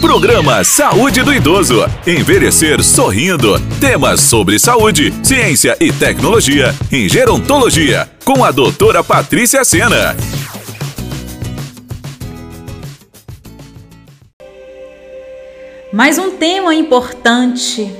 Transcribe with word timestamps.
Programa 0.00 0.62
Saúde 0.62 1.24
do 1.24 1.34
Idoso. 1.34 1.84
Envelhecer 2.06 2.82
sorrindo. 2.84 3.58
Temas 3.80 4.20
sobre 4.20 4.56
saúde, 4.56 5.12
ciência 5.24 5.76
e 5.80 5.92
tecnologia 5.92 6.72
em 6.90 7.08
gerontologia. 7.08 8.08
Com 8.24 8.44
a 8.44 8.52
doutora 8.52 9.02
Patrícia 9.02 9.64
Sena. 9.64 10.16
Mais 15.92 16.16
um 16.16 16.36
tema 16.36 16.74
importante 16.74 17.92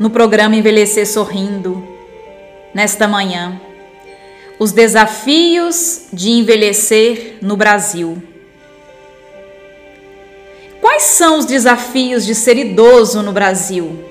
no 0.00 0.08
programa 0.08 0.56
Envelhecer 0.56 1.06
Sorrindo, 1.06 1.86
nesta 2.74 3.06
manhã. 3.06 3.60
Os 4.58 4.72
desafios 4.72 6.06
de 6.10 6.30
envelhecer 6.30 7.36
no 7.42 7.56
Brasil. 7.56 8.35
Quais 10.86 11.02
são 11.02 11.38
os 11.38 11.44
desafios 11.44 12.24
de 12.24 12.32
ser 12.32 12.56
idoso 12.56 13.20
no 13.20 13.32
Brasil? 13.32 14.04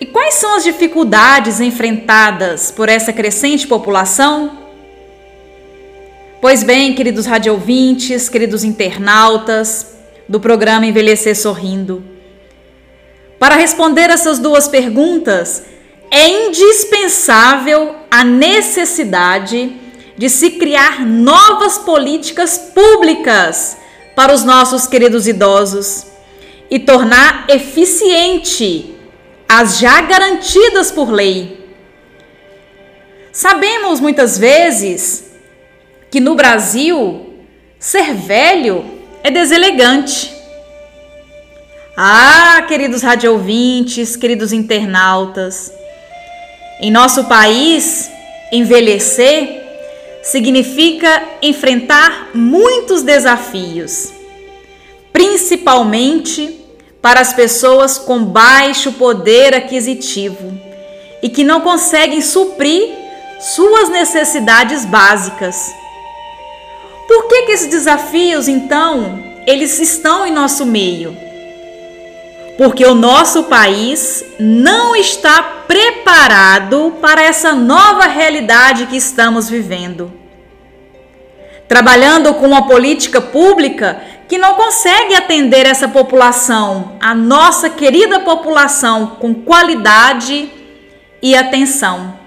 E 0.00 0.06
quais 0.06 0.34
são 0.34 0.54
as 0.54 0.62
dificuldades 0.62 1.58
enfrentadas 1.58 2.70
por 2.70 2.88
essa 2.88 3.12
crescente 3.12 3.66
população? 3.66 4.56
Pois 6.40 6.62
bem, 6.62 6.94
queridos 6.94 7.26
radiovintes, 7.26 8.28
queridos 8.28 8.62
internautas 8.62 9.96
do 10.28 10.38
programa 10.38 10.86
Envelhecer 10.86 11.36
Sorrindo, 11.36 12.04
para 13.36 13.56
responder 13.56 14.08
essas 14.08 14.38
duas 14.38 14.68
perguntas, 14.68 15.64
é 16.12 16.46
indispensável 16.46 17.96
a 18.08 18.22
necessidade 18.22 19.72
de 20.16 20.30
se 20.30 20.52
criar 20.52 21.04
novas 21.04 21.76
políticas 21.76 22.56
públicas 22.72 23.80
para 24.14 24.32
os 24.32 24.44
nossos 24.44 24.86
queridos 24.86 25.26
idosos 25.26 26.06
e 26.70 26.78
tornar 26.78 27.46
eficiente 27.48 28.94
as 29.48 29.78
já 29.78 30.00
garantidas 30.00 30.92
por 30.92 31.10
lei. 31.10 31.68
Sabemos 33.32 34.00
muitas 34.00 34.38
vezes 34.38 35.32
que 36.10 36.20
no 36.20 36.34
Brasil 36.34 37.34
ser 37.78 38.14
velho 38.14 38.84
é 39.22 39.30
deselegante. 39.30 40.32
Ah, 41.96 42.64
queridos 42.66 43.02
radiovintes, 43.02 44.16
queridos 44.16 44.52
internautas, 44.52 45.72
em 46.80 46.90
nosso 46.90 47.24
país, 47.24 48.10
envelhecer 48.50 49.59
significa 50.22 51.22
enfrentar 51.42 52.30
muitos 52.34 53.02
desafios, 53.02 54.12
principalmente 55.12 56.58
para 57.00 57.20
as 57.20 57.32
pessoas 57.32 57.98
com 57.98 58.24
baixo 58.24 58.92
poder 58.92 59.54
aquisitivo 59.54 60.52
e 61.22 61.28
que 61.28 61.44
não 61.44 61.60
conseguem 61.60 62.20
suprir 62.20 62.88
suas 63.40 63.88
necessidades 63.88 64.84
básicas. 64.84 65.72
Por 67.08 67.26
que, 67.28 67.42
que 67.42 67.52
esses 67.52 67.68
desafios, 67.68 68.48
então, 68.48 69.18
eles 69.46 69.80
estão 69.80 70.26
em 70.26 70.32
nosso 70.32 70.66
meio? 70.66 71.29
Porque 72.60 72.84
o 72.84 72.94
nosso 72.94 73.44
país 73.44 74.22
não 74.38 74.94
está 74.94 75.42
preparado 75.66 76.98
para 77.00 77.22
essa 77.22 77.54
nova 77.54 78.04
realidade 78.04 78.84
que 78.84 78.98
estamos 78.98 79.48
vivendo. 79.48 80.12
Trabalhando 81.66 82.34
com 82.34 82.46
uma 82.46 82.66
política 82.66 83.18
pública 83.18 84.02
que 84.28 84.36
não 84.36 84.56
consegue 84.56 85.14
atender 85.14 85.64
essa 85.64 85.88
população, 85.88 86.98
a 87.00 87.14
nossa 87.14 87.70
querida 87.70 88.20
população, 88.20 89.16
com 89.18 89.32
qualidade 89.32 90.52
e 91.22 91.34
atenção. 91.34 92.18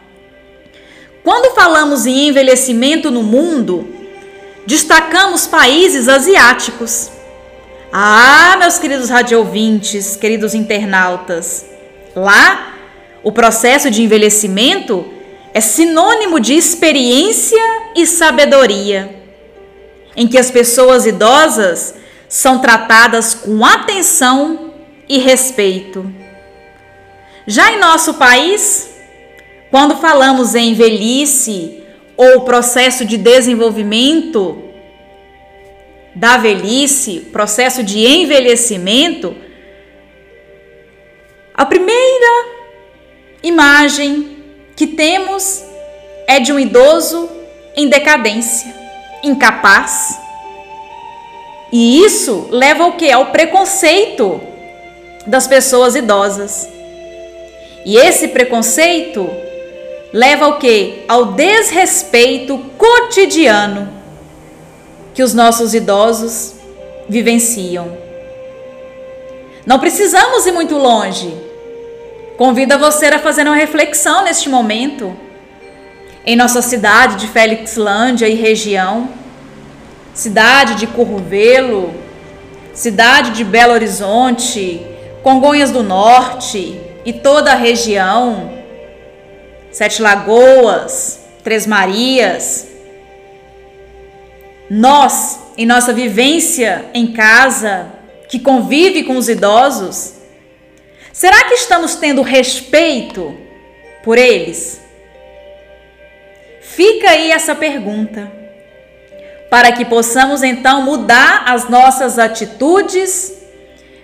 Quando 1.24 1.54
falamos 1.54 2.08
em 2.08 2.30
envelhecimento 2.30 3.12
no 3.12 3.22
mundo, 3.22 3.88
destacamos 4.66 5.46
países 5.46 6.10
asiáticos 6.10 7.13
ah, 7.96 8.56
meus 8.58 8.80
queridos 8.80 9.08
radiovintes, 9.12 10.16
queridos 10.16 10.56
internautas, 10.56 11.64
lá 12.16 12.74
o 13.22 13.32
processo 13.32 13.92
de 13.92 14.02
envelhecimento 14.02 15.06
é 15.54 15.62
sinônimo 15.62 16.40
de 16.40 16.56
experiência 16.56 17.62
e 17.96 18.08
sabedoria, 18.08 19.16
em 20.16 20.28
que 20.28 20.40
as 20.40 20.50
pessoas 20.50 21.06
idosas 21.06 21.94
são 22.28 22.58
tratadas 22.58 23.36
com 23.36 23.64
atenção 23.64 24.74
e 25.08 25.20
respeito. 25.20 26.12
Já 27.46 27.74
em 27.74 27.80
nosso 27.80 28.16
país, 28.16 28.90
quando 29.70 29.98
falamos 29.98 30.56
em 30.56 30.74
velhice 30.74 31.84
ou 32.18 32.42
processo 32.42 33.06
de 33.06 33.18
desenvolvimento 33.18 34.73
da 36.16 36.38
velhice, 36.38 37.22
processo 37.32 37.84
de 37.84 38.06
envelhecimento, 38.06 39.36
a 41.54 41.66
primeira 41.66 42.48
imagem 43.42 44.38
que 44.76 44.88
temos 44.88 45.64
é 46.28 46.40
de 46.40 46.52
um 46.52 46.60
idoso 46.60 47.30
em 47.76 47.88
decadência, 47.88 48.74
incapaz. 49.24 50.20
E 51.72 52.04
isso 52.04 52.48
leva 52.52 52.84
ao 52.84 52.94
que? 52.94 53.12
Ao 53.12 53.28
preconceito 53.28 54.42
das 55.26 55.48
pessoas 55.48 55.96
idosas. 55.96 56.70
E 57.86 57.98
esse 57.98 58.30
preconceito 58.30 59.30
leva 60.12 60.46
ao 60.46 60.60
que? 60.60 61.04
Ao 61.08 61.34
desrespeito 61.34 62.58
cotidiano 62.78 64.03
que 65.14 65.24
os 65.24 65.34
nossos 65.34 65.74
idosos 65.74 66.54
vivenciam. 67.08 67.98
Não 69.66 69.80
precisamos 69.80 70.46
ir 70.46 70.52
muito 70.52 70.78
longe. 70.78 71.34
Convido 72.38 72.78
você 72.80 73.08
a 73.08 73.20
fazer 73.20 73.46
uma 73.46 73.56
reflexão 73.56 74.24
neste 74.24 74.50
momento. 74.50 75.16
Em 76.26 76.36
nossa 76.36 76.62
cidade 76.62 77.18
de 77.18 77.28
Felixlândia 77.28 78.28
e 78.28 78.34
região, 78.34 79.10
cidade 80.14 80.76
de 80.76 80.88
Curvelo, 80.88 81.94
cidade 82.74 83.32
de 83.32 83.44
Belo 83.44 83.74
Horizonte, 83.74 84.86
Congonhas 85.22 85.72
do 85.72 85.84
Norte 85.84 86.80
e 87.06 87.14
toda 87.14 87.52
a 87.52 87.56
região, 87.56 88.52
Sete 89.72 90.02
Lagoas, 90.02 91.20
Três 91.44 91.68
Marias, 91.68 92.68
nós, 94.76 95.40
em 95.56 95.68
nossa 95.68 95.94
vivência 95.94 96.86
em 96.96 97.14
casa, 97.14 97.92
que 98.28 98.40
convive 98.40 99.04
com 99.04 99.18
os 99.18 99.30
idosos, 99.30 100.16
será 101.12 101.44
que 101.44 101.54
estamos 101.54 101.96
tendo 101.96 102.24
respeito 102.24 103.38
por 104.04 104.18
eles? 104.18 104.82
Fica 106.60 107.12
aí 107.12 107.32
essa 107.32 107.54
pergunta, 107.54 108.32
para 109.48 109.72
que 109.72 109.86
possamos 109.86 110.42
então 110.42 110.82
mudar 110.82 111.44
as 111.46 111.70
nossas 111.70 112.18
atitudes 112.18 113.32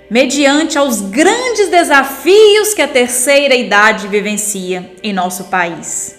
mediante 0.07 0.77
aos 0.77 1.01
grandes 1.01 1.67
desafios 1.69 2.75
que 2.75 2.81
a 2.83 2.87
terceira 2.87 3.55
idade 3.55 4.07
vivencia 4.07 4.91
em 5.01 5.13
nosso 5.13 5.45
país. 5.45 6.18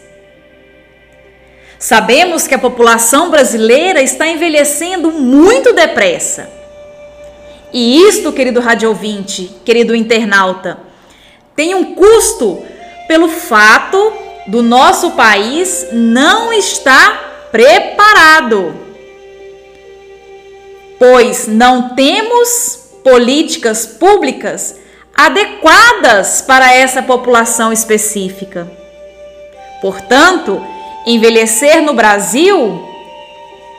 Sabemos 1.81 2.47
que 2.47 2.55
a 2.55 2.59
população 2.59 3.31
brasileira 3.31 4.03
está 4.03 4.29
envelhecendo 4.29 5.11
muito 5.11 5.73
depressa. 5.73 6.51
E 7.73 8.03
isto, 8.07 8.35
querido 8.35 8.61
radiovinte, 8.61 9.51
querido 9.65 9.97
internauta, 9.97 10.79
tem 11.57 11.75
um 11.75 11.95
custo 11.95 12.63
pelo 13.09 13.31
fato 13.31 14.13
do 14.47 14.63
nosso 14.63 15.13
país 15.13 15.87
não 15.91 16.53
estar 16.53 17.49
preparado. 17.51 18.75
Pois 20.99 21.47
não 21.47 21.95
temos 21.95 22.91
políticas 23.03 23.87
públicas 23.87 24.77
adequadas 25.15 26.43
para 26.43 26.75
essa 26.75 27.03
população 27.03 27.73
específica. 27.73 28.71
Portanto, 29.81 30.63
Envelhecer 31.07 31.83
no 31.83 31.95
Brasil 31.95 32.89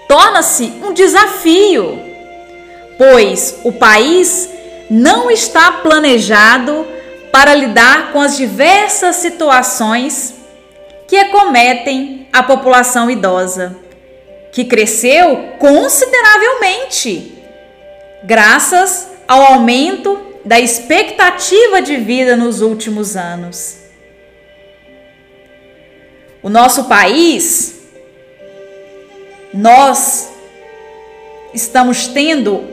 torna-se 0.07 0.73
um 0.83 0.93
desafio, 0.93 1.99
pois 2.97 3.59
o 3.63 3.71
país 3.71 4.49
não 4.89 5.31
está 5.31 5.71
planejado 5.71 6.85
para 7.31 7.55
lidar 7.55 8.11
com 8.11 8.19
as 8.19 8.35
diversas 8.35 9.15
situações 9.17 10.33
que 11.07 11.17
acometem 11.17 12.27
a 12.33 12.43
população 12.43 13.09
idosa, 13.09 13.77
que 14.51 14.65
cresceu 14.65 15.53
consideravelmente 15.59 17.41
graças 18.23 19.07
ao 19.27 19.41
aumento 19.53 20.19
da 20.43 20.59
expectativa 20.59 21.81
de 21.81 21.97
vida 21.97 22.35
nos 22.35 22.61
últimos 22.61 23.15
anos. 23.15 23.80
O 26.43 26.49
nosso 26.49 26.85
país, 26.85 27.81
nós 29.53 30.31
estamos 31.53 32.07
tendo 32.07 32.63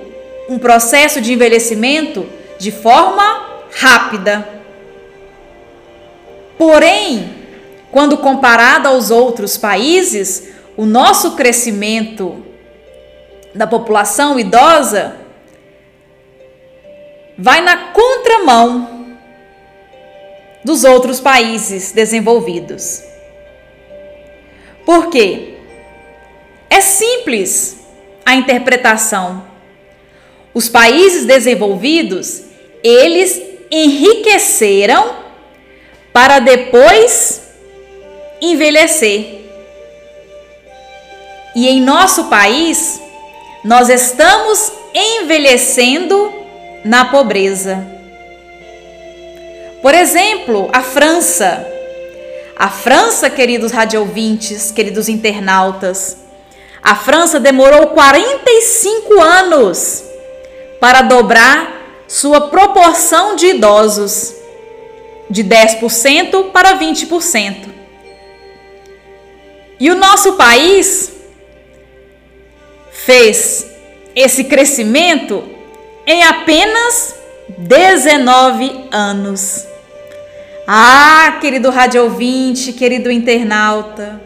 um 0.49 0.59
processo 0.59 1.21
de 1.21 1.33
envelhecimento 1.35 2.27
de 2.59 2.71
forma 2.71 3.63
rápida. 3.71 4.49
Porém, 6.57 7.31
quando 7.91 8.17
comparado 8.17 8.89
aos 8.89 9.11
outros 9.11 9.59
países, 9.59 10.49
o 10.77 10.87
nosso 10.87 11.33
crescimento 11.37 12.43
da 13.55 13.67
população 13.67 14.39
idosa 14.39 15.17
vai 17.37 17.61
na 17.61 17.93
contramão 17.93 19.17
dos 20.65 20.85
outros 20.85 21.21
países 21.21 21.93
desenvolvidos. 21.93 23.08
Por 24.89 25.11
quê? 25.11 25.51
É 26.71 26.81
simples 26.81 27.77
a 28.25 28.35
interpretação. 28.35 29.45
Os 30.55 30.67
países 30.67 31.27
desenvolvidos, 31.27 32.45
eles 32.83 33.39
enriqueceram 33.71 35.15
para 36.11 36.39
depois 36.39 37.43
envelhecer. 38.41 39.43
E 41.55 41.69
em 41.69 41.83
nosso 41.83 42.25
país, 42.31 42.99
nós 43.63 43.91
estamos 43.91 44.73
envelhecendo 44.95 46.33
na 46.83 47.05
pobreza. 47.05 47.87
Por 49.83 49.93
exemplo, 49.95 50.71
a 50.73 50.81
França 50.83 51.78
a 52.59 52.69
França, 52.69 53.31
queridos 53.31 53.71
radiovintes, 53.71 54.73
queridos 54.73 55.09
internautas, 55.09 56.17
a 56.83 56.97
França 56.97 57.39
demorou 57.39 57.89
45 57.89 59.21
anos 59.21 60.03
para 60.81 61.03
dobrar 61.03 62.03
sua 62.09 62.49
proporção 62.49 63.37
de 63.37 63.47
idosos, 63.47 64.35
de 65.31 65.45
10% 65.45 66.51
para 66.51 66.77
20%. 66.77 67.69
E 69.79 69.89
o 69.91 69.95
nosso 69.95 70.33
país 70.33 71.13
fez 72.91 73.67
esse 74.17 74.45
crescimento 74.45 75.45
em 76.05 76.25
apenas 76.25 77.15
19 77.57 78.89
anos. 78.91 79.68
Ah, 80.71 81.39
querido 81.41 81.71
rádio 81.71 82.03
ouvinte, 82.03 82.75
querido 82.75 83.11
internauta, 83.11 84.21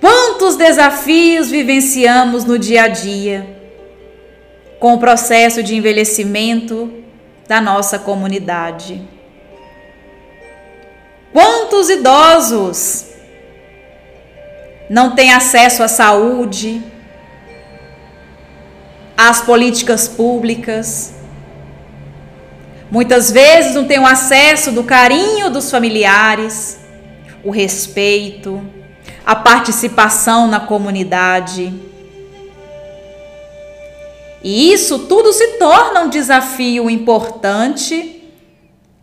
quantos 0.00 0.56
desafios 0.56 1.48
vivenciamos 1.48 2.44
no 2.44 2.58
dia 2.58 2.82
a 2.82 2.88
dia 2.88 3.46
com 4.80 4.94
o 4.94 4.98
processo 4.98 5.62
de 5.62 5.76
envelhecimento 5.76 6.92
da 7.46 7.60
nossa 7.60 7.96
comunidade. 7.96 9.00
Quantos 11.32 11.88
idosos 11.88 13.06
não 14.90 15.14
têm 15.14 15.32
acesso 15.32 15.84
à 15.84 15.86
saúde, 15.86 16.82
às 19.16 19.40
políticas 19.40 20.08
públicas, 20.08 21.21
Muitas 22.92 23.30
vezes 23.30 23.74
não 23.74 23.86
tem 23.86 23.98
o 23.98 24.06
acesso 24.06 24.70
do 24.70 24.84
carinho 24.84 25.48
dos 25.48 25.70
familiares, 25.70 26.78
o 27.42 27.50
respeito, 27.50 28.62
a 29.24 29.34
participação 29.34 30.46
na 30.46 30.60
comunidade. 30.60 31.72
E 34.44 34.70
isso 34.70 34.98
tudo 35.06 35.32
se 35.32 35.56
torna 35.56 36.02
um 36.02 36.10
desafio 36.10 36.90
importante 36.90 38.30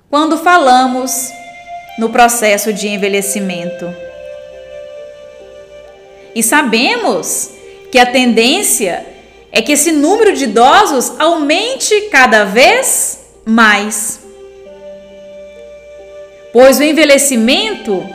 quando 0.07 0.37
falamos 0.37 1.31
no 1.97 2.09
processo 2.09 2.71
de 2.71 2.89
envelhecimento. 2.89 3.91
E 6.35 6.43
sabemos 6.43 7.49
que 7.91 7.97
a 7.97 8.05
tendência 8.05 9.03
é 9.51 9.63
que 9.63 9.71
esse 9.71 9.91
número 9.91 10.35
de 10.35 10.43
idosos 10.43 11.19
aumente 11.19 12.01
cada 12.11 12.43
vez 12.43 13.18
mais. 13.49 14.19
Pois 16.53 16.79
o 16.79 16.83
envelhecimento 16.83 18.05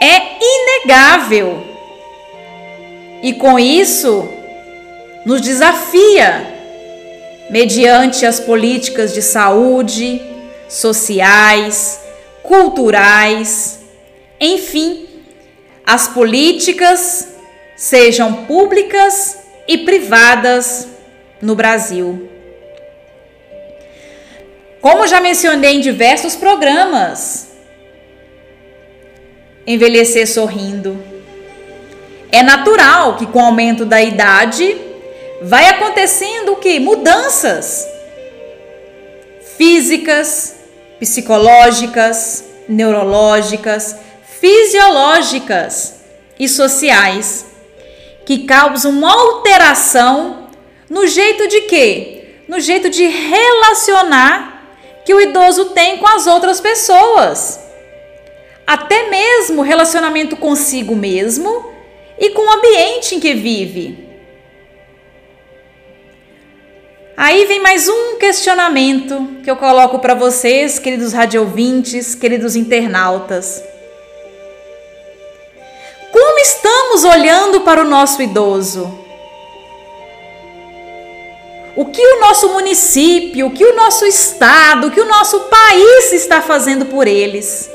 é 0.00 0.38
inegável 0.40 1.66
e 3.22 3.32
com 3.34 3.58
isso 3.58 4.28
nos 5.26 5.40
desafia 5.40 6.46
mediante 7.50 8.24
as 8.24 8.38
políticas 8.40 9.12
de 9.12 9.20
saúde, 9.20 10.22
sociais, 10.68 12.00
culturais, 12.42 13.80
enfim, 14.40 15.08
as 15.84 16.08
políticas 16.08 17.28
sejam 17.76 18.44
públicas 18.44 19.38
e 19.66 19.78
privadas 19.78 20.86
no 21.42 21.54
Brasil. 21.54 22.28
Como 24.80 25.06
já 25.06 25.20
mencionei 25.20 25.76
em 25.76 25.80
diversos 25.80 26.34
programas, 26.34 27.50
envelhecer 29.66 30.26
sorrindo. 30.26 31.02
É 32.32 32.42
natural 32.42 33.16
que 33.16 33.26
com 33.26 33.40
o 33.40 33.46
aumento 33.46 33.84
da 33.84 34.00
idade 34.00 34.76
vai 35.42 35.68
acontecendo 35.68 36.52
o 36.52 36.56
que? 36.56 36.80
Mudanças 36.80 37.86
físicas, 39.58 40.56
psicológicas, 40.98 42.44
neurológicas, 42.66 43.96
fisiológicas 44.40 45.96
e 46.38 46.48
sociais 46.48 47.44
que 48.24 48.46
causam 48.46 48.92
uma 48.92 49.12
alteração 49.12 50.48
no 50.88 51.06
jeito 51.06 51.46
de 51.48 51.62
quê? 51.62 52.24
No 52.48 52.58
jeito 52.58 52.88
de 52.88 53.06
relacionar 53.06 54.49
que 55.04 55.14
o 55.14 55.20
idoso 55.20 55.66
tem 55.66 55.98
com 55.98 56.06
as 56.06 56.26
outras 56.26 56.60
pessoas. 56.60 57.60
Até 58.66 59.08
mesmo 59.08 59.62
relacionamento 59.62 60.36
consigo 60.36 60.94
mesmo 60.94 61.72
e 62.18 62.30
com 62.30 62.42
o 62.42 62.52
ambiente 62.52 63.14
em 63.14 63.20
que 63.20 63.34
vive. 63.34 64.10
Aí 67.16 67.44
vem 67.44 67.60
mais 67.60 67.88
um 67.88 68.16
questionamento 68.16 69.40
que 69.42 69.50
eu 69.50 69.56
coloco 69.56 69.98
para 69.98 70.14
vocês, 70.14 70.78
queridos 70.78 71.12
radiovintes, 71.12 72.14
queridos 72.14 72.56
internautas. 72.56 73.62
Como 76.10 76.38
estamos 76.38 77.04
olhando 77.04 77.60
para 77.60 77.82
o 77.82 77.88
nosso 77.88 78.22
idoso? 78.22 78.99
O 81.76 81.86
que 81.86 82.04
o 82.04 82.20
nosso 82.20 82.48
município, 82.50 83.46
o 83.46 83.50
que 83.50 83.64
o 83.64 83.76
nosso 83.76 84.04
estado, 84.06 84.88
o 84.88 84.90
que 84.90 85.00
o 85.00 85.08
nosso 85.08 85.40
país 85.40 86.12
está 86.12 86.40
fazendo 86.42 86.86
por 86.86 87.06
eles. 87.06 87.70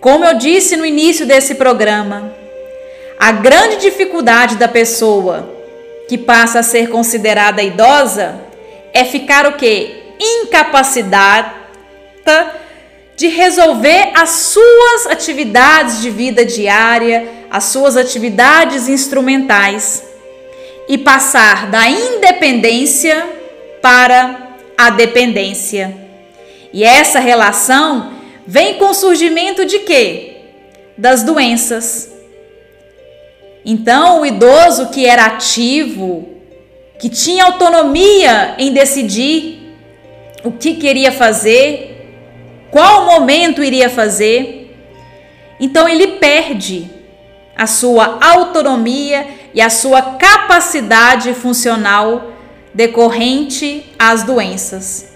Como 0.00 0.24
eu 0.24 0.38
disse 0.38 0.76
no 0.76 0.86
início 0.86 1.26
desse 1.26 1.56
programa, 1.56 2.32
a 3.18 3.32
grande 3.32 3.76
dificuldade 3.76 4.56
da 4.56 4.68
pessoa 4.68 5.52
que 6.08 6.16
passa 6.16 6.60
a 6.60 6.62
ser 6.62 6.88
considerada 6.88 7.62
idosa 7.62 8.40
é 8.92 9.04
ficar 9.04 9.46
o 9.46 9.54
que? 9.54 10.04
Incapacitada 10.20 11.54
de 13.16 13.28
resolver 13.28 14.12
as 14.14 14.28
suas 14.28 15.06
atividades 15.06 16.02
de 16.02 16.10
vida 16.10 16.44
diária, 16.44 17.26
as 17.50 17.64
suas 17.64 17.96
atividades 17.96 18.88
instrumentais 18.88 20.04
e 20.86 20.98
passar 20.98 21.70
da 21.70 21.88
independência 21.88 23.26
para 23.80 24.56
a 24.76 24.90
dependência. 24.90 25.96
E 26.72 26.84
essa 26.84 27.18
relação 27.18 28.12
vem 28.46 28.74
com 28.74 28.90
o 28.90 28.94
surgimento 28.94 29.64
de 29.64 29.78
quê? 29.80 30.36
Das 30.98 31.22
doenças. 31.22 32.12
Então, 33.64 34.20
o 34.20 34.26
idoso 34.26 34.90
que 34.90 35.06
era 35.06 35.24
ativo, 35.24 36.28
que 36.98 37.08
tinha 37.08 37.44
autonomia 37.44 38.54
em 38.58 38.72
decidir 38.72 39.74
o 40.44 40.52
que 40.52 40.74
queria 40.74 41.10
fazer, 41.10 41.95
qual 42.70 43.04
momento 43.04 43.62
iria 43.62 43.88
fazer, 43.88 44.76
então 45.58 45.88
ele 45.88 46.18
perde 46.18 46.90
a 47.56 47.66
sua 47.66 48.18
autonomia 48.20 49.26
e 49.54 49.60
a 49.60 49.70
sua 49.70 50.02
capacidade 50.02 51.32
funcional 51.32 52.32
decorrente 52.74 53.90
às 53.98 54.22
doenças. 54.22 55.06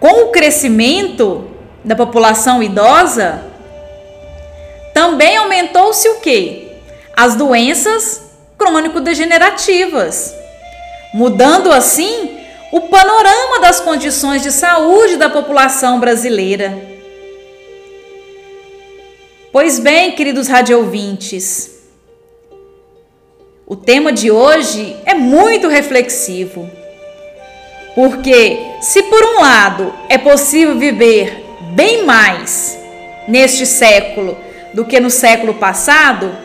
Com 0.00 0.24
o 0.24 0.32
crescimento 0.32 1.48
da 1.84 1.94
população 1.94 2.60
idosa, 2.62 3.44
também 4.92 5.36
aumentou-se 5.36 6.08
o 6.08 6.20
que? 6.20 6.72
As 7.16 7.36
doenças 7.36 8.32
crônico-degenerativas, 8.58 10.34
mudando 11.14 11.70
assim 11.70 12.40
o 12.72 12.80
panorama 12.82 13.60
das 13.60 13.80
condições 13.80 14.42
de 14.42 14.50
saúde 14.50 15.16
da 15.16 15.28
população 15.28 16.00
brasileira. 16.00 16.96
Pois 19.52 19.78
bem, 19.78 20.12
queridos 20.12 20.48
radiovintes, 20.48 21.76
o 23.66 23.74
tema 23.74 24.12
de 24.12 24.30
hoje 24.30 24.96
é 25.04 25.14
muito 25.14 25.68
reflexivo. 25.68 26.70
Porque, 27.94 28.58
se 28.82 29.02
por 29.04 29.24
um 29.24 29.40
lado 29.40 29.92
é 30.08 30.18
possível 30.18 30.76
viver 30.76 31.42
bem 31.72 32.04
mais 32.04 32.78
neste 33.26 33.64
século 33.64 34.36
do 34.74 34.84
que 34.84 35.00
no 35.00 35.08
século 35.08 35.54
passado, 35.54 36.36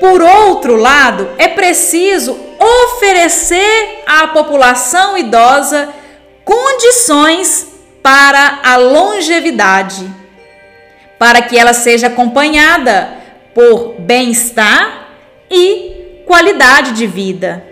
por 0.00 0.20
outro 0.20 0.74
lado, 0.74 1.28
é 1.38 1.46
preciso 1.46 2.36
oferecer 2.66 4.02
à 4.06 4.28
população 4.28 5.16
idosa 5.16 5.88
condições 6.44 7.68
para 8.02 8.60
a 8.62 8.76
longevidade, 8.76 10.08
para 11.18 11.42
que 11.42 11.58
ela 11.58 11.72
seja 11.72 12.06
acompanhada 12.06 13.08
por 13.54 13.94
bem-estar 13.98 15.08
e 15.50 16.22
qualidade 16.26 16.92
de 16.92 17.06
vida. 17.06 17.64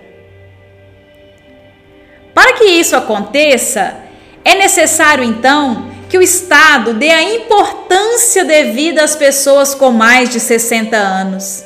Para 2.35 2.55
que 2.55 2.65
isso 2.65 2.97
aconteça, 2.97 3.97
é 4.45 4.55
necessário 4.55 5.23
então 5.23 5.91
que 6.09 6.19
o 6.19 6.23
Estado 6.23 6.95
dê 6.95 7.11
a 7.11 7.23
importância 7.23 8.45
devida 8.45 9.03
às 9.03 9.17
pessoas 9.17 9.75
com 9.75 9.91
mais 9.91 10.31
de 10.31 10.41
60 10.41 10.97
anos, 10.97 11.65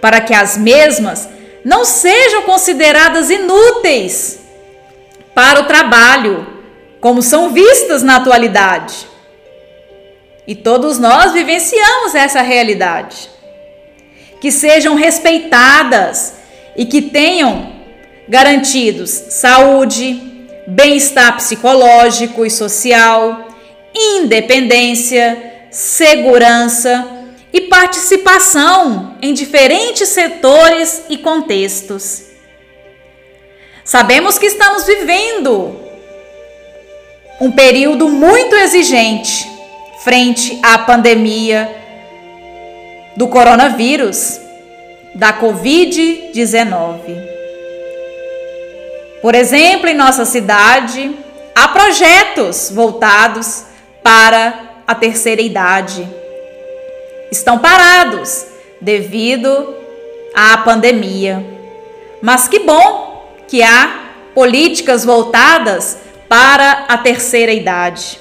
para 0.00 0.20
que 0.20 0.34
as 0.34 0.56
mesmas 0.56 1.28
não 1.64 1.84
sejam 1.84 2.42
consideradas 2.42 3.30
inúteis 3.30 4.40
para 5.34 5.60
o 5.60 5.64
trabalho, 5.64 6.46
como 7.00 7.22
são 7.22 7.50
vistas 7.50 8.02
na 8.02 8.16
atualidade. 8.16 9.08
E 10.46 10.54
todos 10.54 10.98
nós 10.98 11.32
vivenciamos 11.32 12.14
essa 12.14 12.42
realidade. 12.42 13.30
Que 14.40 14.50
sejam 14.50 14.94
respeitadas 14.94 16.34
e 16.76 16.86
que 16.86 17.02
tenham 17.02 17.72
garantidos 18.28 19.10
saúde, 19.10 20.20
bem-estar 20.66 21.36
psicológico 21.36 22.44
e 22.44 22.50
social, 22.50 23.48
independência, 23.94 25.68
segurança 25.70 27.19
e 27.52 27.62
participação 27.62 29.16
em 29.20 29.34
diferentes 29.34 30.08
setores 30.08 31.04
e 31.08 31.16
contextos. 31.18 32.22
Sabemos 33.84 34.38
que 34.38 34.46
estamos 34.46 34.86
vivendo 34.86 35.76
um 37.40 37.50
período 37.50 38.08
muito 38.08 38.54
exigente 38.54 39.48
frente 40.04 40.58
à 40.62 40.78
pandemia 40.78 41.76
do 43.16 43.28
coronavírus, 43.28 44.38
da 45.14 45.32
Covid-19. 45.32 47.30
Por 49.20 49.34
exemplo, 49.34 49.88
em 49.88 49.94
nossa 49.94 50.24
cidade, 50.24 51.14
há 51.54 51.68
projetos 51.68 52.70
voltados 52.72 53.64
para 54.02 54.82
a 54.86 54.94
terceira 54.94 55.42
idade. 55.42 56.08
Estão 57.30 57.58
parados 57.58 58.46
devido 58.80 59.74
à 60.34 60.58
pandemia. 60.58 61.44
Mas 62.20 62.48
que 62.48 62.60
bom 62.60 63.10
que 63.46 63.62
há 63.62 64.10
políticas 64.34 65.04
voltadas 65.04 65.98
para 66.28 66.84
a 66.88 66.98
terceira 66.98 67.52
idade. 67.52 68.20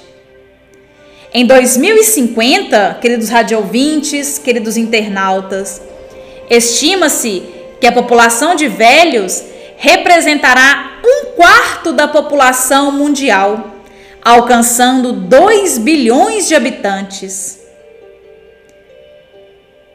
Em 1.32 1.46
2050, 1.46 2.98
queridos 3.00 3.30
radiovintes, 3.30 4.40
queridos 4.40 4.78
internautas, 4.78 5.82
estima-se 6.50 7.44
que 7.80 7.86
a 7.86 7.92
população 7.92 8.56
de 8.56 8.68
velhos 8.68 9.44
representará 9.78 11.00
um 11.06 11.36
quarto 11.36 11.94
da 11.94 12.08
população 12.08 12.92
mundial, 12.92 13.76
alcançando 14.24 15.14
2 15.14 15.78
bilhões 15.78 16.48
de 16.48 16.56
habitantes. 16.56 17.59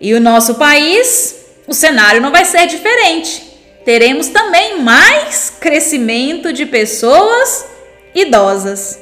E 0.01 0.15
o 0.15 0.21
nosso 0.21 0.57
país, 0.57 1.37
o 1.67 1.75
cenário 1.75 2.21
não 2.21 2.31
vai 2.31 2.45
ser 2.45 2.67
diferente. 2.67 3.43
Teremos 3.85 4.29
também 4.29 4.81
mais 4.81 5.51
crescimento 5.61 6.53
de 6.53 6.67
pessoas 6.67 7.67
idosas. 8.15 8.99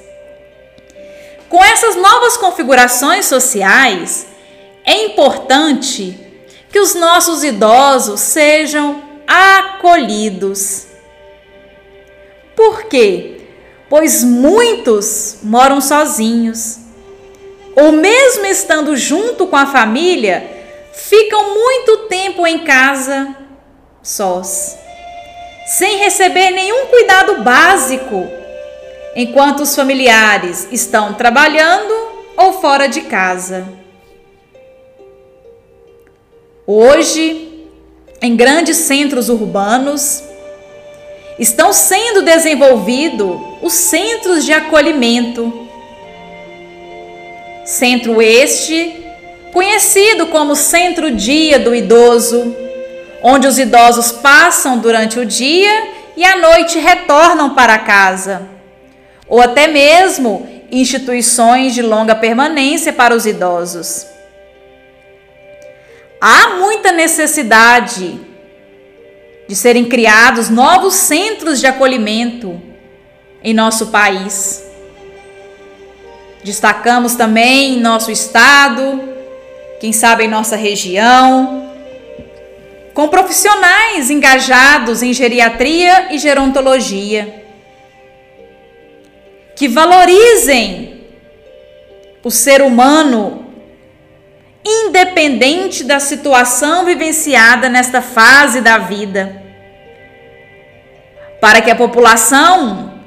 Com 1.49 1.62
essas 1.62 1.96
novas 1.96 2.37
configurações 2.37 3.26
sociais, 3.26 4.26
é 4.84 5.04
importante 5.04 6.18
que 6.70 6.80
os 6.80 6.94
nossos 6.94 7.44
idosos 7.44 8.20
sejam 8.20 9.02
acolhidos. 9.26 10.87
Por 12.56 12.84
quê? 12.84 13.42
Pois 13.88 14.25
muitos 14.25 15.38
moram 15.42 15.80
sozinhos, 15.80 16.78
ou 17.76 17.92
mesmo 17.92 18.46
estando 18.46 18.96
junto 18.96 19.46
com 19.46 19.56
a 19.56 19.66
família, 19.66 20.62
ficam 20.92 21.54
muito 21.54 22.08
tempo 22.08 22.46
em 22.46 22.61
casa 22.61 23.37
sós, 24.02 24.76
sem 25.66 25.99
receber 25.99 26.50
nenhum 26.50 26.87
cuidado 26.87 27.42
básico, 27.42 28.26
enquanto 29.14 29.61
os 29.61 29.75
familiares 29.75 30.68
estão 30.72 31.14
trabalhando 31.14 31.94
ou 32.37 32.61
fora 32.61 32.88
de 32.88 33.02
casa. 33.02 33.66
Hoje, 36.66 37.66
em 38.20 38.37
grandes 38.37 38.76
centros 38.78 39.28
urbanos, 39.28 40.22
estão 41.38 41.72
sendo 41.72 42.22
desenvolvidos 42.22 43.40
os 43.62 43.72
centros 43.72 44.44
de 44.44 44.52
acolhimento. 44.52 45.68
Centro 47.64 48.20
este, 48.20 49.02
conhecido 49.52 50.26
como 50.28 50.56
Centro 50.56 51.11
Dia 51.11 51.59
do 51.59 51.75
Idoso, 51.75 52.56
onde 53.23 53.47
os 53.47 53.59
idosos 53.59 54.11
passam 54.11 54.78
durante 54.78 55.18
o 55.18 55.26
dia 55.26 55.92
e 56.16 56.25
à 56.25 56.37
noite 56.37 56.78
retornam 56.78 57.54
para 57.54 57.78
casa, 57.78 58.49
ou 59.28 59.40
até 59.40 59.68
mesmo 59.68 60.49
instituições 60.71 61.75
de 61.75 61.82
longa 61.82 62.14
permanência 62.14 62.92
para 62.92 63.14
os 63.14 63.26
idosos. 63.26 64.06
Há 66.18 66.56
muita 66.59 66.90
necessidade 66.90 68.18
de 69.47 69.54
serem 69.54 69.85
criados 69.85 70.49
novos 70.49 70.94
centros 70.94 71.61
de 71.61 71.66
acolhimento 71.66 72.61
em 73.44 73.52
nosso 73.52 73.88
país. 73.88 74.64
Destacamos 76.42 77.14
também 77.16 77.75
em 77.75 77.80
nosso 77.80 78.11
estado, 78.11 79.12
quem 79.83 79.93
sabe 79.93 80.23
em 80.23 80.29
nossa 80.29 80.55
região, 80.55 81.69
com 82.95 83.09
profissionais 83.09 84.11
engajados 84.11 85.03
em 85.03 85.12
geriatria 85.12 86.15
e 86.15 86.19
gerontologia, 86.19 87.45
que 89.57 89.67
valorizem 89.67 91.01
o 92.23 92.31
ser 92.31 92.62
humano 92.62 93.45
independente 94.65 95.83
da 95.83 95.99
situação 95.99 96.85
vivenciada 96.85 97.69
nesta 97.69 98.01
fase 98.01 98.61
da 98.61 98.79
vida. 98.79 99.43
Para 101.41 101.61
que 101.61 101.73
a 101.73 101.75
população, 101.75 103.01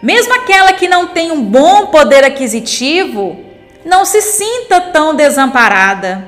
mesmo 0.00 0.32
aquela 0.32 0.74
que 0.74 0.86
não 0.86 1.08
tem 1.08 1.32
um 1.32 1.42
bom 1.42 1.86
poder 1.86 2.22
aquisitivo, 2.22 3.49
não 3.84 4.04
se 4.04 4.20
sinta 4.20 4.80
tão 4.80 5.14
desamparada. 5.14 6.24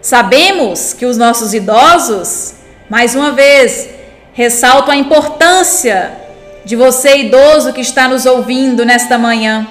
Sabemos 0.00 0.92
que 0.92 1.06
os 1.06 1.16
nossos 1.16 1.54
idosos, 1.54 2.54
mais 2.88 3.14
uma 3.14 3.32
vez, 3.32 3.88
ressaltam 4.32 4.92
a 4.92 4.96
importância 4.96 6.12
de 6.64 6.76
você, 6.76 7.18
idoso 7.18 7.72
que 7.72 7.80
está 7.80 8.08
nos 8.08 8.26
ouvindo 8.26 8.84
nesta 8.84 9.18
manhã 9.18 9.66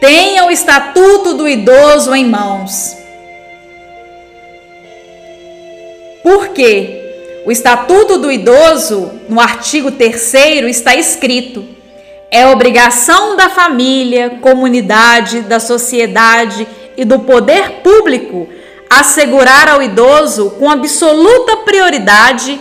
tenha 0.00 0.44
o 0.44 0.50
Estatuto 0.50 1.34
do 1.34 1.48
Idoso 1.48 2.14
em 2.14 2.24
mãos. 2.24 2.96
Por 6.22 6.48
quê? 6.48 7.02
O 7.44 7.52
Estatuto 7.52 8.18
do 8.18 8.30
Idoso, 8.30 9.12
no 9.28 9.40
artigo 9.40 9.92
3, 9.92 10.34
está 10.68 10.94
escrito: 10.96 11.64
é 12.36 12.46
obrigação 12.46 13.34
da 13.34 13.48
família, 13.48 14.38
comunidade, 14.42 15.40
da 15.40 15.58
sociedade 15.58 16.68
e 16.94 17.02
do 17.02 17.20
poder 17.20 17.80
público 17.82 18.46
assegurar 18.90 19.68
ao 19.70 19.82
idoso, 19.82 20.50
com 20.50 20.70
absoluta 20.70 21.56
prioridade, 21.58 22.60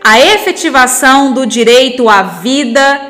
a 0.00 0.20
efetivação 0.20 1.32
do 1.32 1.44
direito 1.44 2.08
à 2.08 2.22
vida, 2.22 3.00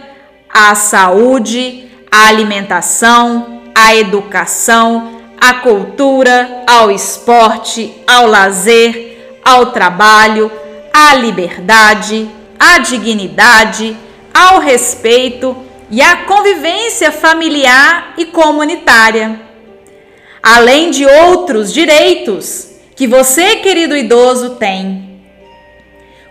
à 0.48 0.74
saúde, 0.74 1.86
à 2.10 2.28
alimentação, 2.28 3.62
à 3.74 3.94
educação, 3.94 5.20
à 5.38 5.52
cultura, 5.52 6.62
ao 6.66 6.90
esporte, 6.90 7.94
ao 8.06 8.26
lazer, 8.26 9.38
ao 9.44 9.66
trabalho 9.66 10.50
à 10.96 11.14
liberdade, 11.14 12.26
à 12.58 12.78
dignidade, 12.78 13.94
ao 14.32 14.60
respeito 14.60 15.65
e 15.90 16.02
à 16.02 16.24
convivência 16.24 17.12
familiar 17.12 18.14
e 18.18 18.24
comunitária, 18.26 19.40
além 20.42 20.90
de 20.90 21.06
outros 21.06 21.72
direitos 21.72 22.70
que 22.94 23.06
você, 23.06 23.56
querido 23.56 23.96
idoso, 23.96 24.56
tem. 24.56 25.22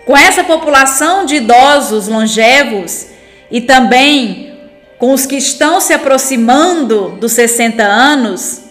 Com 0.06 0.16
essa 0.16 0.44
população 0.44 1.26
de 1.26 1.38
idosos 1.38 2.08
longevos 2.08 3.08
e 3.50 3.62
também 3.62 4.54
com 4.98 5.14
os 5.14 5.26
que 5.26 5.36
estão 5.36 5.80
se 5.80 5.94
aproximando 5.94 7.18
dos 7.20 7.32
60 7.32 7.84
anos, 7.84 8.62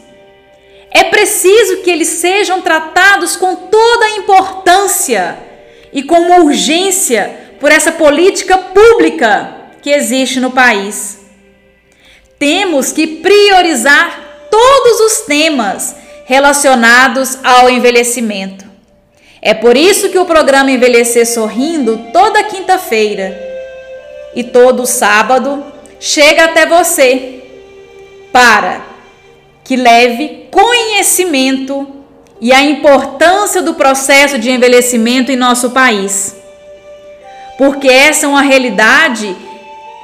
é 0.91 1.05
preciso 1.05 1.79
que 1.79 1.91
eles 1.91 2.09
sejam 2.09 2.61
tratados 2.61 3.37
com 3.37 3.57
toda 3.57 4.05
a 4.05 4.17
importância 4.17 5.39
e 5.93 6.03
com 6.03 6.41
urgência 6.41 7.57
por 7.59 7.73
essa 7.73 7.91
política 7.91 8.57
pública 8.59 9.64
que 9.85 9.91
existe 9.91 10.41
no 10.41 10.51
país. 10.51 11.19
Temos 12.39 12.91
que 12.91 13.07
priorizar 13.07 14.49
todos 14.51 15.01
os 15.01 15.21
temas 15.27 15.95
relacionados 16.25 17.37
ao 17.45 17.69
envelhecimento. 17.69 18.65
É 19.43 19.53
por 19.53 19.77
isso 19.77 20.09
que 20.09 20.19
o 20.19 20.25
programa 20.25 20.71
Envelhecer 20.71 21.27
Sorrindo, 21.27 22.09
toda 22.15 22.45
quinta-feira 22.45 23.39
e 24.35 24.43
todo 24.43 24.87
sábado, 24.87 25.63
chega 26.01 26.45
até 26.45 26.65
você 26.65 27.43
para 28.33 28.81
que 29.63 29.77
leve 29.77 30.49
conhecimento 30.51 31.87
e 32.41 32.55
a 32.55 32.63
importância 32.63 33.61
do 33.61 33.75
processo 33.75 34.39
de 34.39 34.51
envelhecimento 34.51 35.31
em 35.31 35.37
nosso 35.37 35.73
país. 35.73 36.35
Porque 37.59 37.89
essa 37.89 38.25
é 38.25 38.29
uma 38.31 38.41
realidade 38.41 39.37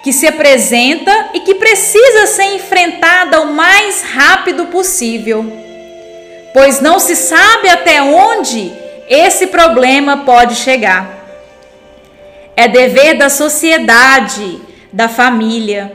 que 0.02 0.12
se 0.12 0.26
apresenta 0.26 1.30
e 1.34 1.40
que 1.40 1.54
precisa 1.54 2.26
ser 2.26 2.54
enfrentada 2.54 3.40
o 3.40 3.52
mais 3.52 4.02
rápido 4.02 4.66
possível, 4.66 5.44
pois 6.54 6.80
não 6.80 6.98
se 6.98 7.14
sabe 7.14 7.68
até 7.68 8.02
onde 8.02 8.72
esse 9.08 9.48
problema 9.48 10.18
pode 10.18 10.54
chegar. 10.56 11.18
É 12.56 12.66
dever 12.66 13.14
da 13.14 13.28
sociedade, 13.28 14.60
da 14.92 15.08
família, 15.08 15.92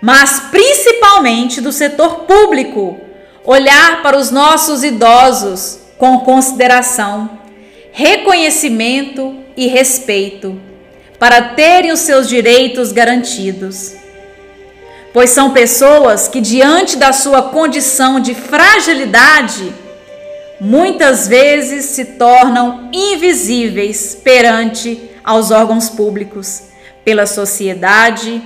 mas 0.00 0.40
principalmente 0.50 1.60
do 1.60 1.72
setor 1.72 2.20
público 2.20 3.00
olhar 3.44 4.02
para 4.02 4.16
os 4.16 4.30
nossos 4.30 4.82
idosos 4.82 5.78
com 5.98 6.20
consideração, 6.20 7.38
reconhecimento 7.92 9.36
e 9.56 9.66
respeito, 9.68 10.60
para 11.22 11.40
terem 11.40 11.92
os 11.92 12.00
seus 12.00 12.28
direitos 12.28 12.90
garantidos. 12.90 13.92
Pois 15.12 15.30
são 15.30 15.52
pessoas 15.52 16.26
que, 16.26 16.40
diante 16.40 16.96
da 16.96 17.12
sua 17.12 17.42
condição 17.42 18.18
de 18.18 18.34
fragilidade, 18.34 19.72
muitas 20.60 21.28
vezes 21.28 21.84
se 21.84 22.16
tornam 22.16 22.90
invisíveis 22.92 24.16
perante 24.16 25.10
aos 25.22 25.52
órgãos 25.52 25.88
públicos, 25.88 26.64
pela 27.04 27.24
sociedade 27.24 28.42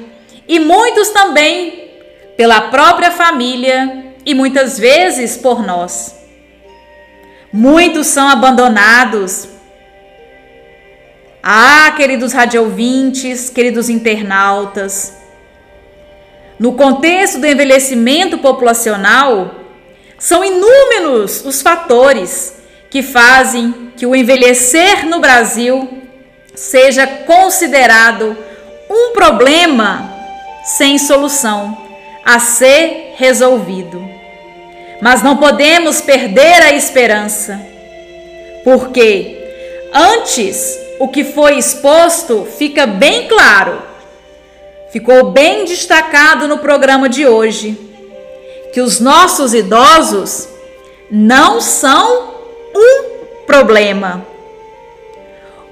e 0.47 0.61
muitos 0.61 1.09
também 1.09 1.93
pela 2.37 2.61
própria 2.61 3.11
família 3.11 4.05
e 4.27 4.35
muitas 4.35 4.79
vezes 4.79 5.35
por 5.35 5.65
nós. 5.67 6.15
Muitos 7.51 8.09
são 8.09 8.29
abandonados. 8.29 9.49
Ah, 11.49 11.93
queridos 11.97 12.33
radiovintes, 12.33 13.49
queridos 13.49 13.89
internautas, 13.89 15.17
no 16.59 16.73
contexto 16.73 17.39
do 17.39 17.47
envelhecimento 17.47 18.37
populacional, 18.39 19.55
são 20.19 20.45
inúmeros 20.45 21.45
os 21.45 21.63
fatores 21.63 22.55
que 22.91 23.01
fazem 23.01 23.93
que 23.97 24.05
o 24.05 24.17
envelhecer 24.17 25.07
no 25.07 25.21
Brasil 25.21 26.03
seja 26.53 27.07
considerado 27.07 28.37
um 28.91 29.13
problema 29.13 30.13
sem 30.65 30.99
solução 30.99 31.79
a 32.25 32.41
ser 32.41 33.15
resolvido. 33.19 34.05
Mas 35.01 35.23
não 35.23 35.37
podemos 35.37 36.01
perder 36.01 36.61
a 36.65 36.73
esperança, 36.73 37.61
porque 38.65 39.39
antes 39.95 40.86
o 40.99 41.09
que 41.09 41.25
foi 41.25 41.59
exposto 41.59 42.47
fica 42.57 42.87
bem 42.87 43.29
claro, 43.29 43.83
ficou 44.91 45.31
bem 45.31 45.65
destacado 45.65 46.49
no 46.49 46.59
programa 46.59 47.09
de 47.09 47.27
hoje, 47.27 47.79
que 48.73 48.81
os 48.81 49.01
nossos 49.01 49.55
idosos 49.55 50.49
não 51.11 51.61
são 51.61 52.35
um 52.75 53.05
problema. 53.47 54.27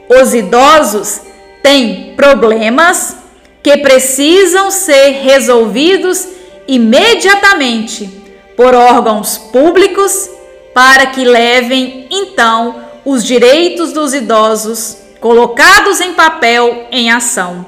Os 0.08 0.34
idosos 0.34 1.20
têm 1.62 2.14
problemas 2.16 3.16
que 3.62 3.78
precisam 3.78 4.70
ser 4.70 5.22
resolvidos 5.22 6.28
imediatamente 6.68 8.22
por 8.56 8.74
órgãos 8.74 9.38
públicos 9.38 10.30
para 10.74 11.06
que 11.06 11.24
levem 11.24 12.06
então 12.10 12.84
os 13.04 13.24
direitos 13.24 13.92
dos 13.92 14.12
idosos 14.12 15.03
colocados 15.24 16.02
em 16.02 16.12
papel 16.12 16.86
em 16.90 17.10
ação. 17.10 17.64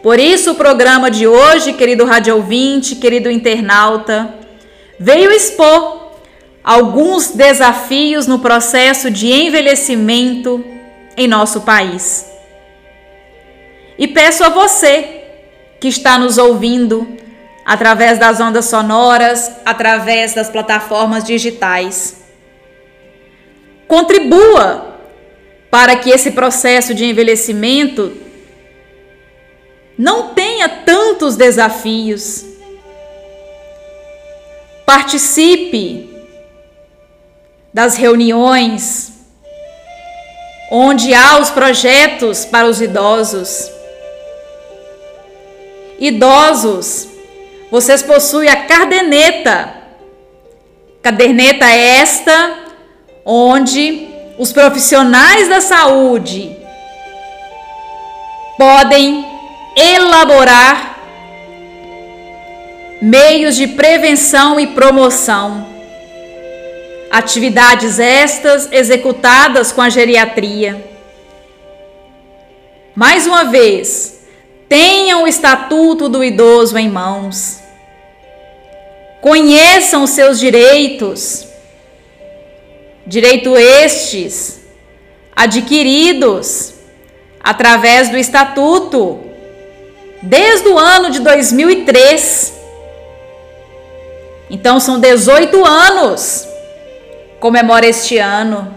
Por 0.00 0.20
isso, 0.20 0.52
o 0.52 0.54
programa 0.54 1.10
de 1.10 1.26
hoje, 1.26 1.72
querido 1.72 2.04
rádio 2.04 2.36
ouvinte, 2.36 2.94
querido 2.94 3.28
internauta, 3.28 4.32
veio 4.96 5.32
expor 5.32 6.12
alguns 6.62 7.30
desafios 7.30 8.28
no 8.28 8.38
processo 8.38 9.10
de 9.10 9.26
envelhecimento 9.26 10.64
em 11.16 11.26
nosso 11.26 11.62
país. 11.62 12.30
E 13.98 14.06
peço 14.06 14.44
a 14.44 14.48
você 14.48 15.24
que 15.80 15.88
está 15.88 16.16
nos 16.16 16.38
ouvindo 16.38 17.08
através 17.64 18.20
das 18.20 18.38
ondas 18.38 18.66
sonoras, 18.66 19.50
através 19.64 20.32
das 20.32 20.48
plataformas 20.48 21.24
digitais. 21.24 22.24
Contribua 23.88 24.95
para 25.76 25.94
que 25.94 26.08
esse 26.08 26.30
processo 26.30 26.94
de 26.94 27.04
envelhecimento 27.04 28.16
não 29.98 30.32
tenha 30.32 30.70
tantos 30.70 31.36
desafios. 31.36 32.46
Participe 34.86 36.08
das 37.74 37.94
reuniões 37.94 39.12
onde 40.70 41.12
há 41.12 41.38
os 41.40 41.50
projetos 41.50 42.46
para 42.46 42.66
os 42.66 42.80
idosos. 42.80 43.70
Idosos 45.98 47.06
vocês 47.70 48.02
possuem 48.02 48.48
a 48.48 48.64
caderneta. 48.64 49.74
Caderneta 51.02 51.66
esta 51.66 52.64
onde 53.26 54.15
os 54.38 54.52
profissionais 54.52 55.48
da 55.48 55.60
saúde 55.60 56.56
podem 58.58 59.24
elaborar 59.76 60.98
meios 63.00 63.56
de 63.56 63.68
prevenção 63.68 64.58
e 64.58 64.66
promoção. 64.68 65.66
Atividades 67.10 67.98
estas 67.98 68.70
executadas 68.72 69.72
com 69.72 69.80
a 69.80 69.88
geriatria. 69.88 70.84
Mais 72.94 73.26
uma 73.26 73.44
vez, 73.44 74.16
Tenham 74.68 75.22
o 75.22 75.28
estatuto 75.28 76.08
do 76.08 76.24
idoso 76.24 76.76
em 76.76 76.88
mãos. 76.88 77.60
conheçam 79.20 80.04
os 80.04 80.10
seus 80.10 80.38
direitos, 80.38 81.48
direito 83.06 83.56
estes 83.56 84.60
adquiridos 85.34 86.74
através 87.40 88.08
do 88.08 88.16
estatuto 88.16 89.20
desde 90.22 90.68
o 90.68 90.78
ano 90.78 91.10
de 91.10 91.20
2003. 91.20 92.54
Então 94.50 94.80
são 94.80 94.98
18 94.98 95.64
anos 95.64 96.46
comemora 97.38 97.86
este 97.86 98.18
ano. 98.18 98.74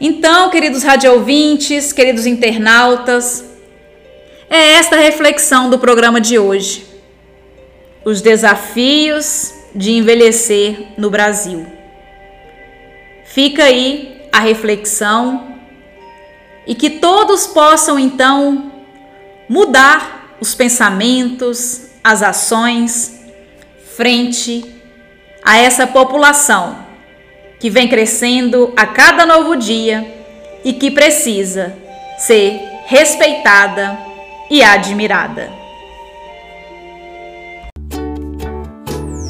Então, 0.00 0.50
queridos 0.50 0.82
radioouvintes, 0.82 1.92
queridos 1.92 2.26
internautas, 2.26 3.44
é 4.50 4.72
esta 4.72 4.96
reflexão 4.96 5.70
do 5.70 5.78
programa 5.78 6.20
de 6.20 6.38
hoje. 6.38 6.86
Os 8.04 8.20
desafios 8.20 9.52
de 9.74 9.92
envelhecer 9.92 10.88
no 10.96 11.10
Brasil. 11.10 11.66
Fica 13.24 13.64
aí 13.64 14.22
a 14.32 14.40
reflexão 14.40 15.56
e 16.66 16.74
que 16.74 16.90
todos 16.90 17.46
possam 17.46 17.98
então 17.98 18.72
mudar 19.48 20.36
os 20.40 20.54
pensamentos, 20.54 21.88
as 22.02 22.22
ações 22.22 23.20
frente 23.96 24.64
a 25.42 25.58
essa 25.58 25.86
população 25.86 26.78
que 27.60 27.70
vem 27.70 27.88
crescendo 27.88 28.72
a 28.76 28.86
cada 28.86 29.26
novo 29.26 29.56
dia 29.56 30.24
e 30.64 30.72
que 30.72 30.90
precisa 30.90 31.76
ser 32.18 32.60
respeitada 32.86 33.98
e 34.50 34.62
admirada. 34.62 35.63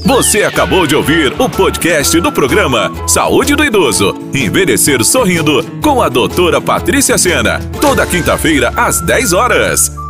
Você 0.05 0.43
acabou 0.43 0.87
de 0.87 0.95
ouvir 0.95 1.33
o 1.40 1.49
podcast 1.49 2.21
do 2.21 2.31
programa 2.31 2.93
Saúde 3.09 3.57
do 3.57 3.64
Idoso. 3.64 4.14
Envelhecer 4.35 5.03
sorrindo 5.03 5.64
com 5.83 6.03
a 6.03 6.11
doutora 6.11 6.61
Patrícia 6.61 7.17
Sena. 7.17 7.59
Toda 7.81 8.07
quinta-feira 8.07 8.71
às 8.77 9.01
10 9.01 9.33
horas. 9.33 10.04